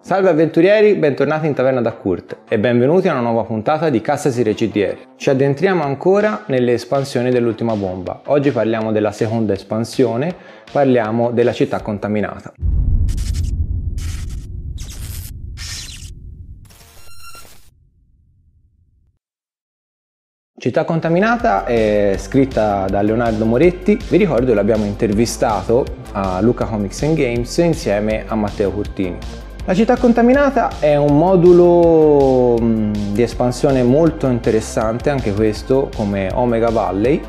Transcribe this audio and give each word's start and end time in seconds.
Salve 0.00 0.28
avventurieri, 0.30 0.94
bentornati 0.94 1.46
in 1.46 1.54
Taverna 1.54 1.80
da 1.80 1.92
Kurt 1.92 2.38
e 2.48 2.58
benvenuti 2.58 3.08
a 3.08 3.12
una 3.12 3.20
nuova 3.20 3.44
puntata 3.44 3.90
di 3.90 4.00
Cassa 4.00 4.30
Sire 4.30 4.54
CTR. 4.54 4.96
Ci 5.16 5.30
addentriamo 5.30 5.82
ancora 5.82 6.44
nelle 6.46 6.72
espansioni 6.74 7.30
dell'ultima 7.30 7.74
bomba. 7.74 8.22
Oggi 8.26 8.50
parliamo 8.50 8.92
della 8.92 9.12
seconda 9.12 9.52
espansione, 9.52 10.34
parliamo 10.70 11.30
della 11.30 11.52
città 11.52 11.80
contaminata. 11.80 12.52
Città 20.60 20.84
contaminata 20.84 21.64
è 21.64 22.14
scritta 22.18 22.86
da 22.88 23.00
Leonardo 23.00 23.44
Moretti, 23.44 23.96
vi 24.08 24.16
ricordo 24.16 24.54
l'abbiamo 24.54 24.84
intervistato 24.84 25.84
a 26.12 26.40
Luca 26.40 26.64
Comics 26.64 27.12
Games 27.14 27.56
insieme 27.58 28.24
a 28.26 28.34
Matteo 28.34 28.70
Curtini. 28.72 29.47
La 29.68 29.74
città 29.74 29.98
contaminata 29.98 30.78
è 30.78 30.96
un 30.96 31.18
modulo 31.18 32.56
mm, 32.58 32.92
di 33.12 33.20
espansione 33.20 33.82
molto 33.82 34.26
interessante, 34.26 35.10
anche 35.10 35.34
questo 35.34 35.90
come 35.94 36.30
Omega 36.32 36.70
Valley, 36.70 37.20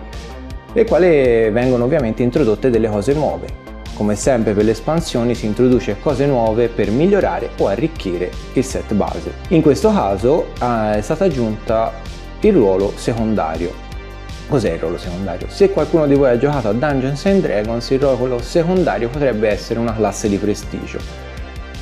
nel 0.71 0.85
quale 0.85 1.51
vengono 1.51 1.83
ovviamente 1.83 2.23
introdotte 2.23 2.69
delle 2.69 2.87
cose 2.87 3.13
nuove. 3.13 3.47
Come 3.93 4.15
sempre 4.15 4.53
per 4.53 4.63
le 4.63 4.71
espansioni 4.71 5.35
si 5.35 5.47
introduce 5.47 5.97
cose 5.99 6.27
nuove 6.27 6.69
per 6.69 6.91
migliorare 6.91 7.49
o 7.57 7.67
arricchire 7.67 8.31
il 8.53 8.63
set 8.63 8.93
base. 8.93 9.33
In 9.49 9.61
questo 9.61 9.91
caso 9.91 10.53
ah, 10.59 10.95
è 10.95 11.01
stata 11.01 11.25
aggiunta 11.25 11.91
il 12.39 12.53
ruolo 12.53 12.93
secondario. 12.95 13.73
Cos'è 14.47 14.75
il 14.75 14.79
ruolo 14.79 14.97
secondario? 14.97 15.47
Se 15.49 15.71
qualcuno 15.71 16.07
di 16.07 16.15
voi 16.15 16.29
ha 16.29 16.37
giocato 16.37 16.69
a 16.69 16.71
Dungeons 16.71 17.25
and 17.25 17.41
Dragons, 17.41 17.89
il 17.89 17.99
ruolo 17.99 18.39
secondario 18.41 19.09
potrebbe 19.09 19.49
essere 19.49 19.77
una 19.77 19.93
classe 19.93 20.29
di 20.29 20.37
prestigio 20.37 21.27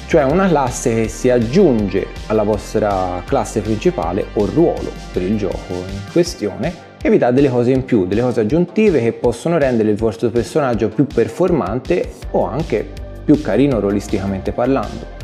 cioè 0.08 0.24
una 0.24 0.48
classe 0.48 0.96
che 0.96 1.08
si 1.10 1.30
aggiunge 1.30 2.08
alla 2.28 2.44
vostra 2.44 3.22
classe 3.26 3.60
principale 3.60 4.28
o 4.34 4.46
ruolo 4.46 4.90
per 5.12 5.22
il 5.22 5.38
gioco 5.38 5.74
in 5.74 6.12
questione 6.12 6.86
e 7.02 7.10
vi 7.10 7.18
dà 7.18 7.32
delle 7.32 7.50
cose 7.50 7.72
in 7.72 7.84
più, 7.84 8.08
delle 8.08 8.22
cose 8.22 8.40
aggiuntive 8.42 9.02
che 9.02 9.12
possono 9.12 9.58
rendere 9.58 9.90
il 9.90 9.98
vostro 9.98 10.30
personaggio 10.30 10.88
più 10.88 11.06
performante 11.06 12.10
o 12.32 12.46
anche 12.46 12.88
più 13.24 13.42
carino 13.42 13.82
rolisticamente 13.82 14.54
parlando. 14.54 15.17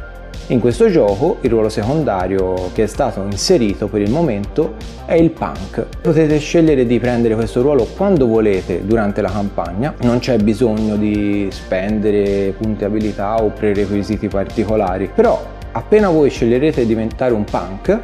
In 0.48 0.60
questo 0.60 0.90
gioco 0.90 1.38
il 1.40 1.50
ruolo 1.50 1.70
secondario 1.70 2.70
che 2.74 2.84
è 2.84 2.88
stato 2.88 3.22
inserito 3.24 3.88
per 3.88 4.02
il 4.02 4.12
momento 4.12 4.74
è 5.06 5.14
il 5.14 5.32
punk. 5.32 5.86
Potete 6.02 6.38
scegliere 6.38 6.86
di 6.86 7.00
prendere 7.00 7.34
questo 7.36 7.62
ruolo 7.62 7.86
quando 7.86 8.28
volete 8.28 8.86
durante 8.86 9.22
la 9.22 9.32
campagna, 9.32 9.96
non 10.02 10.20
c'è 10.20 10.38
bisogno 10.40 10.98
di 10.98 11.48
spendere 11.50 12.54
punti 12.58 12.84
abilità 12.84 13.42
o 13.42 13.52
prerequisiti 13.52 14.28
particolari, 14.28 15.10
però 15.16 15.42
appena 15.72 16.10
voi 16.10 16.30
sceglierete 16.30 16.82
di 16.82 16.88
diventare 16.88 17.34
un 17.34 17.46
punk 17.46 18.00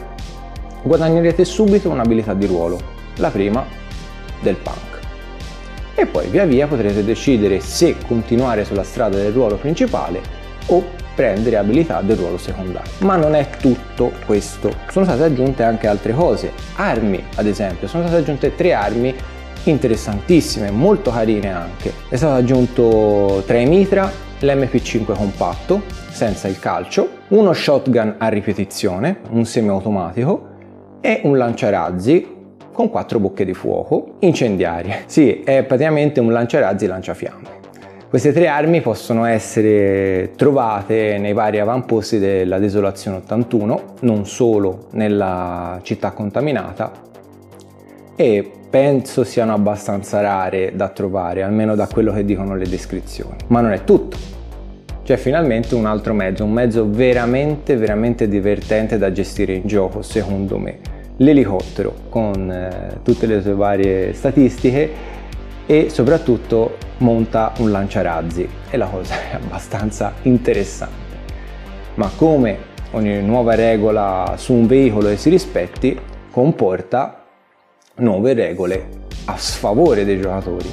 guadagnerete 0.82 1.44
subito 1.44 1.90
un'abilità 1.90 2.34
di 2.34 2.46
ruolo, 2.46 2.80
la 3.18 3.30
prima 3.32 3.66
del 4.40 4.56
punk. 4.56 5.00
E 5.94 6.06
poi 6.06 6.28
via 6.30 6.46
via 6.46 6.68
potrete 6.68 7.04
decidere 7.04 7.60
se 7.60 7.98
continuare 8.08 8.64
sulla 8.64 8.84
strada 8.84 9.18
del 9.18 9.34
ruolo 9.34 9.58
principale 9.58 10.22
o 10.68 10.98
prendere 11.16 11.58
abilità 11.58 12.02
del 12.02 12.18
ruolo 12.18 12.38
secondario. 12.38 12.92
Ma 13.00 13.16
non 13.16 13.36
è 13.36 13.48
tutto 13.60 14.12
questo, 14.26 14.72
sono 14.90 15.06
state 15.06 15.24
aggiunte 15.24 15.64
anche 15.64 15.88
altre 15.88 16.14
cose, 16.14 16.52
armi 16.76 17.24
ad 17.36 17.46
esempio, 17.46 17.88
sono 17.88 18.04
state 18.04 18.22
aggiunte 18.22 18.56
tre 18.56 18.74
armi 18.74 19.14
interessantissime, 19.64 20.72
molto 20.72 21.12
carine 21.12 21.52
anche. 21.52 21.94
È 22.08 22.16
stato 22.16 22.36
aggiunto 22.36 23.44
tre 23.46 23.66
mitra, 23.66 24.10
l'MP5 24.40 25.14
compatto, 25.16 25.82
senza 26.10 26.48
il 26.48 26.60
calcio, 26.60 27.10
uno 27.30 27.54
shotgun 27.54 28.16
a 28.18 28.28
ripetizione, 28.30 29.20
un 29.32 29.46
semiautomatico 29.46 30.48
e 31.02 31.22
un 31.24 31.38
lanciarazzi 31.38 32.38
con 32.72 32.90
quattro 32.90 33.20
bocche 33.20 33.44
di 33.44 33.54
fuoco 33.54 34.16
incendiarie. 34.20 35.04
Sì, 35.06 35.42
è 35.44 35.64
praticamente 35.64 36.20
un 36.20 36.32
lanciarazzi 36.32 36.88
lanciafiamme. 36.88 37.59
Queste 38.10 38.32
tre 38.32 38.48
armi 38.48 38.82
possono 38.82 39.26
essere 39.26 40.32
trovate 40.36 41.20
nei 41.20 41.34
vari 41.34 41.60
avamposti 41.60 42.18
della 42.18 42.58
Desolazione 42.58 43.18
81, 43.18 43.84
non 44.00 44.26
solo 44.26 44.88
nella 44.94 45.80
città 45.84 46.10
contaminata, 46.10 46.92
e 48.16 48.52
penso 48.68 49.24
siano 49.24 49.54
abbastanza 49.54 50.22
rare 50.22 50.72
da 50.74 50.88
trovare, 50.88 51.44
almeno 51.44 51.76
da 51.76 51.86
quello 51.86 52.12
che 52.12 52.26
dicono 52.26 52.56
le 52.56 52.68
descrizioni. 52.68 53.36
Ma 53.50 53.62
non 53.62 53.74
è 53.74 53.84
tutto. 53.84 54.18
C'è 55.04 55.16
finalmente 55.16 55.76
un 55.76 55.86
altro 55.86 56.16
mezzo, 56.16 56.44
un 56.44 56.52
mezzo 56.52 56.90
veramente, 56.90 57.76
veramente 57.76 58.28
divertente 58.28 58.98
da 58.98 59.12
gestire 59.12 59.54
in 59.54 59.68
gioco, 59.68 60.02
secondo 60.02 60.58
me. 60.58 60.80
L'elicottero, 61.18 61.94
con 62.10 62.50
eh, 62.50 63.02
tutte 63.04 63.28
le 63.28 63.40
sue 63.40 63.54
varie 63.54 64.14
statistiche 64.14 65.18
e 65.72 65.92
soprattutto 65.92 66.78
monta 66.98 67.54
un 67.60 67.70
lanciarazzi. 67.70 68.50
E 68.72 68.76
la 68.76 68.88
cosa 68.88 69.14
è 69.14 69.36
abbastanza 69.36 70.14
interessante. 70.24 71.18
Ma 71.94 72.10
come 72.16 72.58
ogni 72.92 73.22
nuova 73.22 73.54
regola 73.54 74.34
su 74.36 74.54
un 74.54 74.66
veicolo 74.66 75.10
che 75.10 75.18
si 75.18 75.30
rispetti 75.30 75.96
comporta 76.32 77.24
nuove 77.98 78.34
regole 78.34 78.88
a 79.26 79.38
sfavore 79.38 80.06
dei 80.06 80.20
giocatori. 80.20 80.68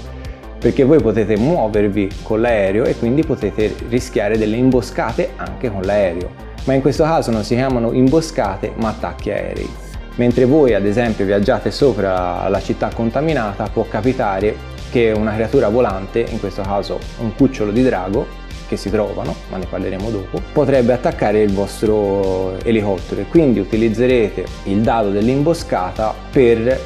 Perché 0.58 0.84
voi 0.84 1.02
potete 1.02 1.36
muovervi 1.36 2.08
con 2.22 2.40
l'aereo 2.40 2.84
e 2.84 2.96
quindi 2.96 3.22
potete 3.22 3.74
rischiare 3.90 4.38
delle 4.38 4.56
imboscate 4.56 5.32
anche 5.36 5.70
con 5.70 5.82
l'aereo. 5.82 6.30
Ma 6.64 6.72
in 6.72 6.80
questo 6.80 7.04
caso 7.04 7.30
non 7.30 7.44
si 7.44 7.54
chiamano 7.54 7.92
imboscate 7.92 8.72
ma 8.76 8.88
attacchi 8.88 9.30
aerei. 9.30 9.68
Mentre 10.14 10.46
voi 10.46 10.72
ad 10.72 10.86
esempio 10.86 11.26
viaggiate 11.26 11.70
sopra 11.70 12.48
la 12.48 12.60
città 12.62 12.88
contaminata 12.94 13.68
può 13.70 13.84
capitare 13.86 14.75
che 14.96 15.12
una 15.14 15.34
creatura 15.34 15.68
volante, 15.68 16.24
in 16.26 16.40
questo 16.40 16.62
caso 16.62 16.98
un 17.18 17.34
cucciolo 17.34 17.70
di 17.70 17.82
drago, 17.82 18.26
che 18.66 18.78
si 18.78 18.88
trovano, 18.88 19.34
ma 19.50 19.58
ne 19.58 19.66
parleremo 19.66 20.08
dopo, 20.08 20.40
potrebbe 20.54 20.94
attaccare 20.94 21.42
il 21.42 21.52
vostro 21.52 22.58
elicottero 22.62 23.20
e 23.20 23.26
quindi 23.26 23.60
utilizzerete 23.60 24.46
il 24.64 24.80
dado 24.80 25.10
dell'imboscata 25.10 26.14
per 26.30 26.80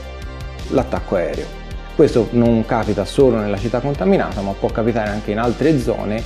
l'attacco 0.71 1.15
aereo. 1.15 1.47
Questo 1.95 2.27
non 2.33 2.67
capita 2.67 3.05
solo 3.05 3.37
nella 3.39 3.59
città 3.59 3.79
contaminata, 3.79 4.41
ma 4.41 4.55
può 4.59 4.71
capitare 4.71 5.11
anche 5.11 5.31
in 5.31 5.39
altre 5.39 5.79
zone, 5.79 6.21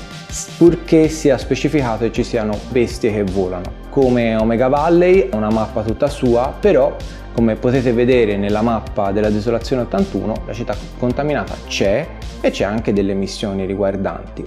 purché 0.56 1.08
sia 1.08 1.36
specificato 1.36 2.04
e 2.04 2.12
ci 2.12 2.24
siano 2.24 2.58
bestie 2.70 3.12
che 3.12 3.24
volano. 3.24 3.83
Come 3.94 4.34
Omega 4.34 4.66
Valley, 4.66 5.28
una 5.34 5.50
mappa 5.50 5.82
tutta 5.82 6.08
sua, 6.08 6.52
però 6.58 6.96
come 7.32 7.54
potete 7.54 7.92
vedere 7.92 8.36
nella 8.36 8.60
mappa 8.60 9.12
della 9.12 9.30
desolazione 9.30 9.82
81, 9.82 10.34
la 10.46 10.52
città 10.52 10.74
contaminata 10.98 11.54
c'è 11.68 12.04
e 12.40 12.50
c'è 12.50 12.64
anche 12.64 12.92
delle 12.92 13.14
missioni 13.14 13.64
riguardanti. 13.66 14.44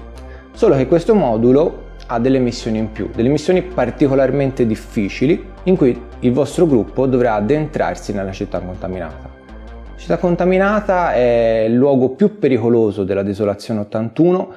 Solo 0.52 0.76
che 0.76 0.86
questo 0.86 1.16
modulo 1.16 1.86
ha 2.08 2.20
delle 2.20 2.40
missioni 2.40 2.78
in 2.78 2.92
più, 2.92 3.10
delle 3.16 3.30
missioni 3.30 3.62
particolarmente 3.62 4.66
difficili 4.66 5.42
in 5.64 5.78
cui 5.78 5.98
il 6.20 6.34
vostro 6.34 6.68
gruppo 6.68 7.06
dovrà 7.06 7.36
addentrarsi 7.36 8.12
nella 8.12 8.34
città 8.34 8.60
contaminata. 8.60 9.30
Città 9.96 10.18
contaminata 10.18 11.14
è 11.14 11.64
il 11.70 11.74
luogo 11.74 12.10
più 12.10 12.38
pericoloso 12.38 13.06
della 13.06 13.24
desolazione 13.24 13.80
81 13.80 14.54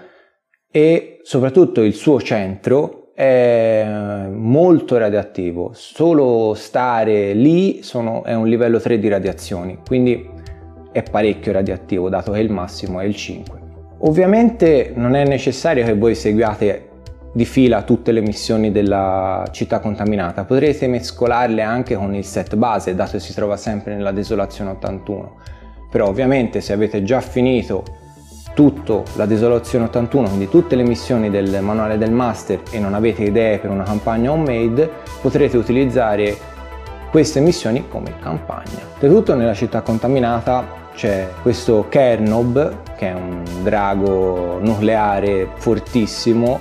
e 0.68 1.20
soprattutto 1.22 1.80
il 1.80 1.94
suo 1.94 2.20
centro 2.20 2.99
è 3.20 3.86
molto 4.32 4.96
radioattivo, 4.96 5.72
solo 5.74 6.54
stare 6.54 7.34
lì 7.34 7.82
sono, 7.82 8.24
è 8.24 8.32
un 8.32 8.48
livello 8.48 8.80
3 8.80 8.98
di 8.98 9.08
radiazioni, 9.08 9.78
quindi 9.86 10.26
è 10.90 11.02
parecchio 11.02 11.52
radioattivo 11.52 12.08
dato 12.08 12.32
che 12.32 12.40
il 12.40 12.50
massimo 12.50 12.98
è 12.98 13.04
il 13.04 13.14
5. 13.14 13.58
Ovviamente 13.98 14.92
non 14.94 15.14
è 15.14 15.26
necessario 15.26 15.84
che 15.84 15.94
voi 15.94 16.14
seguiate 16.14 16.88
di 17.34 17.44
fila 17.44 17.82
tutte 17.82 18.10
le 18.10 18.22
missioni 18.22 18.72
della 18.72 19.46
città 19.50 19.80
contaminata, 19.80 20.44
potrete 20.44 20.86
mescolarle 20.86 21.60
anche 21.60 21.96
con 21.96 22.14
il 22.14 22.24
set 22.24 22.56
base 22.56 22.94
dato 22.94 23.12
che 23.12 23.20
si 23.20 23.34
trova 23.34 23.58
sempre 23.58 23.94
nella 23.94 24.12
desolazione 24.12 24.70
81, 24.70 25.34
però 25.90 26.06
ovviamente 26.06 26.62
se 26.62 26.72
avete 26.72 27.02
già 27.02 27.20
finito 27.20 27.84
tutto 28.54 29.04
la 29.14 29.26
desolazione 29.26 29.86
81, 29.86 30.28
quindi 30.28 30.48
tutte 30.48 30.76
le 30.76 30.82
missioni 30.82 31.30
del 31.30 31.62
manuale 31.62 31.98
del 31.98 32.10
master 32.10 32.62
e 32.70 32.78
non 32.78 32.94
avete 32.94 33.24
idee 33.24 33.58
per 33.58 33.70
una 33.70 33.84
campagna 33.84 34.32
homemade, 34.32 34.90
potrete 35.20 35.56
utilizzare 35.56 36.36
queste 37.10 37.40
missioni 37.40 37.88
come 37.88 38.14
campagna. 38.20 38.78
Oltretutto 38.94 39.34
nella 39.34 39.54
città 39.54 39.80
contaminata 39.80 40.78
c'è 40.94 41.28
questo 41.42 41.86
Kernob, 41.88 42.96
che 42.96 43.08
è 43.08 43.14
un 43.14 43.42
drago 43.62 44.58
nucleare 44.60 45.48
fortissimo, 45.54 46.58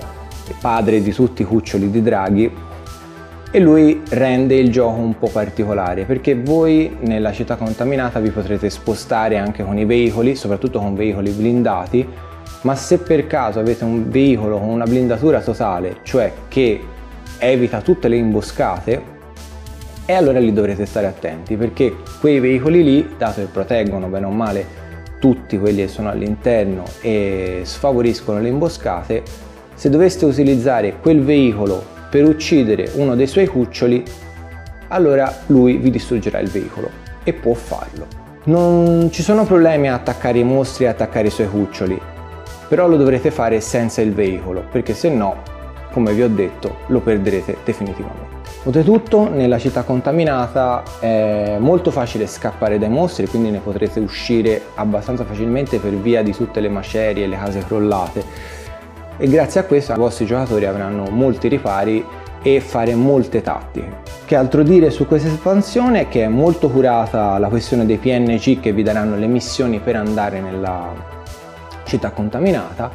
padre 0.60 1.02
di 1.02 1.12
tutti 1.12 1.42
i 1.42 1.44
cuccioli 1.44 1.90
di 1.90 2.02
draghi, 2.02 2.52
e 3.52 3.58
lui 3.58 4.00
rende 4.10 4.54
il 4.54 4.70
gioco 4.70 5.00
un 5.00 5.18
po' 5.18 5.28
particolare 5.28 6.04
perché 6.04 6.36
voi 6.36 6.96
nella 7.00 7.32
città 7.32 7.56
contaminata 7.56 8.20
vi 8.20 8.30
potrete 8.30 8.70
spostare 8.70 9.38
anche 9.38 9.64
con 9.64 9.76
i 9.76 9.84
veicoli, 9.84 10.36
soprattutto 10.36 10.78
con 10.78 10.94
veicoli 10.94 11.30
blindati, 11.30 12.06
ma 12.62 12.74
se 12.76 12.98
per 12.98 13.26
caso 13.26 13.58
avete 13.58 13.84
un 13.84 14.08
veicolo 14.08 14.58
con 14.58 14.68
una 14.68 14.84
blindatura 14.84 15.40
totale, 15.40 15.98
cioè 16.04 16.32
che 16.48 16.80
evita 17.38 17.80
tutte 17.80 18.06
le 18.06 18.16
imboscate 18.16 19.18
e 20.06 20.12
allora 20.12 20.38
lì 20.38 20.52
dovrete 20.52 20.86
stare 20.86 21.06
attenti 21.06 21.56
perché 21.56 21.96
quei 22.20 22.38
veicoli 22.38 22.84
lì, 22.84 23.14
dato 23.16 23.40
che 23.40 23.46
proteggono 23.46 24.06
bene 24.06 24.26
o 24.26 24.30
male 24.30 24.78
tutti 25.18 25.58
quelli 25.58 25.82
che 25.82 25.88
sono 25.88 26.08
all'interno 26.08 26.84
e 27.00 27.60
sfavoriscono 27.64 28.40
le 28.40 28.48
imboscate, 28.48 29.22
se 29.74 29.88
doveste 29.90 30.24
utilizzare 30.24 30.96
quel 31.00 31.22
veicolo 31.22 31.98
per 32.10 32.24
uccidere 32.24 32.90
uno 32.94 33.14
dei 33.14 33.28
suoi 33.28 33.46
cuccioli, 33.46 34.02
allora 34.88 35.32
lui 35.46 35.76
vi 35.76 35.90
distruggerà 35.90 36.40
il 36.40 36.48
veicolo 36.48 36.90
e 37.22 37.32
può 37.32 37.54
farlo. 37.54 38.06
Non 38.44 39.10
ci 39.12 39.22
sono 39.22 39.44
problemi 39.44 39.88
a 39.88 39.94
attaccare 39.94 40.38
i 40.38 40.44
mostri 40.44 40.84
e 40.84 40.88
attaccare 40.88 41.28
i 41.28 41.30
suoi 41.30 41.48
cuccioli, 41.48 42.00
però 42.68 42.88
lo 42.88 42.96
dovrete 42.96 43.30
fare 43.30 43.60
senza 43.60 44.00
il 44.00 44.12
veicolo, 44.12 44.64
perché 44.70 44.92
se 44.92 45.08
no, 45.08 45.36
come 45.92 46.12
vi 46.12 46.22
ho 46.22 46.28
detto, 46.28 46.78
lo 46.86 47.00
perderete 47.00 47.58
definitivamente. 47.64 48.38
Oltretutto 48.64 49.28
nella 49.28 49.58
città 49.58 49.84
contaminata 49.84 50.82
è 50.98 51.56
molto 51.58 51.90
facile 51.90 52.26
scappare 52.26 52.78
dai 52.78 52.90
mostri, 52.90 53.26
quindi 53.26 53.50
ne 53.50 53.58
potrete 53.58 54.00
uscire 54.00 54.62
abbastanza 54.74 55.24
facilmente 55.24 55.78
per 55.78 55.92
via 55.92 56.22
di 56.22 56.32
tutte 56.32 56.60
le 56.60 56.68
macerie 56.68 57.24
e 57.24 57.26
le 57.26 57.36
case 57.36 57.64
crollate 57.66 58.24
e 59.20 59.28
grazie 59.28 59.60
a 59.60 59.64
questo 59.64 59.92
i 59.92 59.96
vostri 59.96 60.24
giocatori 60.24 60.64
avranno 60.64 61.04
molti 61.10 61.48
ripari 61.48 62.02
e 62.42 62.60
fare 62.60 62.94
molte 62.94 63.42
tattiche. 63.42 63.98
Che 64.24 64.34
altro 64.34 64.62
dire 64.62 64.88
su 64.88 65.06
questa 65.06 65.28
espansione? 65.28 66.08
Che 66.08 66.24
è 66.24 66.28
molto 66.28 66.70
curata 66.70 67.36
la 67.36 67.48
questione 67.48 67.84
dei 67.84 67.98
PNG 67.98 68.60
che 68.60 68.72
vi 68.72 68.82
daranno 68.82 69.16
le 69.16 69.26
missioni 69.26 69.78
per 69.78 69.96
andare 69.96 70.40
nella 70.40 70.94
città 71.84 72.12
contaminata 72.12 72.90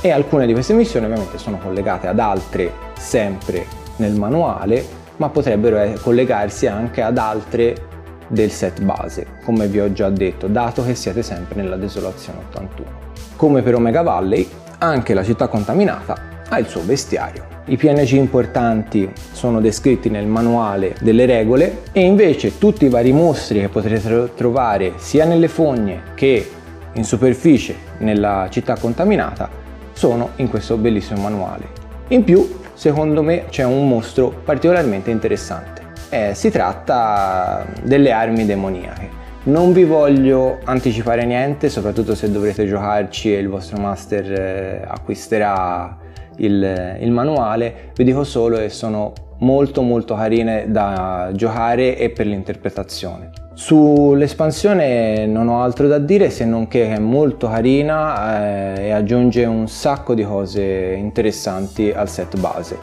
e 0.00 0.10
alcune 0.12 0.46
di 0.46 0.52
queste 0.52 0.72
missioni 0.72 1.06
ovviamente 1.06 1.36
sono 1.36 1.58
collegate 1.58 2.06
ad 2.06 2.20
altre 2.20 2.72
sempre 2.96 3.66
nel 3.96 4.14
manuale 4.14 4.98
ma 5.16 5.30
potrebbero 5.30 5.98
collegarsi 6.00 6.68
anche 6.68 7.02
ad 7.02 7.18
altre 7.18 7.88
del 8.28 8.50
set 8.50 8.80
base 8.82 9.26
come 9.44 9.66
vi 9.66 9.80
ho 9.80 9.92
già 9.92 10.08
detto 10.10 10.46
dato 10.46 10.84
che 10.84 10.94
siete 10.94 11.22
sempre 11.22 11.60
nella 11.60 11.76
desolazione 11.76 12.38
81 12.48 12.88
come 13.36 13.62
per 13.62 13.74
Omega 13.74 14.02
Valley 14.02 14.48
anche 14.80 15.14
la 15.14 15.22
città 15.24 15.46
contaminata 15.46 16.28
ha 16.48 16.58
il 16.58 16.66
suo 16.66 16.82
bestiario 16.82 17.50
i 17.70 17.76
PNG 17.76 18.14
importanti 18.14 19.12
sono 19.30 19.60
descritti 19.60 20.10
nel 20.10 20.26
manuale 20.26 20.96
delle 21.00 21.24
regole 21.24 21.82
e 21.92 22.00
invece 22.00 22.58
tutti 22.58 22.86
i 22.86 22.88
vari 22.88 23.12
mostri 23.12 23.60
che 23.60 23.68
potrete 23.68 24.32
trovare 24.34 24.94
sia 24.96 25.24
nelle 25.24 25.46
fogne 25.46 26.02
che 26.14 26.50
in 26.94 27.04
superficie 27.04 27.76
nella 27.98 28.48
città 28.50 28.76
contaminata 28.76 29.48
sono 29.92 30.30
in 30.36 30.48
questo 30.48 30.76
bellissimo 30.78 31.20
manuale. 31.20 31.68
In 32.08 32.24
più, 32.24 32.58
secondo 32.74 33.22
me, 33.22 33.44
c'è 33.50 33.62
un 33.62 33.86
mostro 33.86 34.30
particolarmente 34.44 35.10
interessante. 35.10 35.82
Eh, 36.08 36.34
si 36.34 36.50
tratta 36.50 37.66
delle 37.82 38.10
armi 38.10 38.46
demoniache. 38.46 38.99
Non 39.42 39.72
vi 39.72 39.84
voglio 39.84 40.58
anticipare 40.64 41.24
niente, 41.24 41.70
soprattutto 41.70 42.14
se 42.14 42.30
dovrete 42.30 42.66
giocarci 42.66 43.34
e 43.34 43.38
il 43.38 43.48
vostro 43.48 43.80
master 43.80 44.32
eh, 44.32 44.84
acquisterà 44.86 45.96
il, 46.36 46.98
il 47.00 47.10
manuale, 47.10 47.92
vi 47.94 48.04
dico 48.04 48.22
solo 48.22 48.58
che 48.58 48.68
sono 48.68 49.14
molto 49.38 49.80
molto 49.80 50.14
carine 50.14 50.66
da 50.68 51.30
giocare 51.32 51.96
e 51.96 52.10
per 52.10 52.26
l'interpretazione. 52.26 53.30
Sull'espansione 53.54 55.24
non 55.24 55.48
ho 55.48 55.62
altro 55.62 55.88
da 55.88 55.98
dire 55.98 56.28
se 56.28 56.44
non 56.44 56.68
che 56.68 56.92
è 56.92 56.98
molto 56.98 57.48
carina 57.48 58.74
eh, 58.74 58.88
e 58.88 58.90
aggiunge 58.90 59.46
un 59.46 59.68
sacco 59.68 60.12
di 60.14 60.22
cose 60.22 60.94
interessanti 60.96 61.90
al 61.90 62.10
set 62.10 62.38
base. 62.38 62.78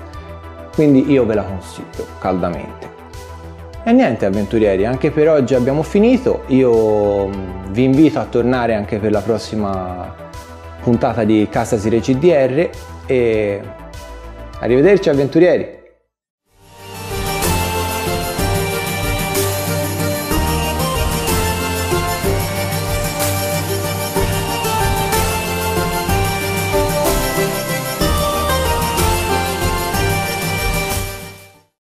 Quindi 0.74 1.12
io 1.12 1.24
ve 1.24 1.36
la 1.36 1.44
consiglio 1.44 2.06
caldamente. 2.20 2.97
E 3.88 3.94
niente 3.94 4.26
avventurieri, 4.26 4.86
anche 4.86 5.12
per 5.12 5.30
oggi 5.30 5.56
abbiamo 5.56 5.82
finito. 5.82 6.44
Io 6.48 7.28
mm, 7.28 7.72
vi 7.72 7.86
invito 7.86 8.20
a 8.20 8.26
tornare 8.26 8.74
anche 8.74 8.98
per 8.98 9.12
la 9.12 9.22
prossima 9.22 10.14
puntata 10.82 11.24
di 11.24 11.48
Casa 11.50 11.78
Sire 11.78 12.02
CDR 12.02 12.70
e 13.06 13.62
arrivederci 14.60 15.08
avventurieri! 15.08 15.77